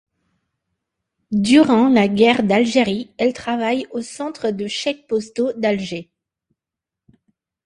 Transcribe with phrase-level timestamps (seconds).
[1.31, 6.09] Durant la Guerre d'Algérie, elle travaille au centre de chèques postaux d’Alger.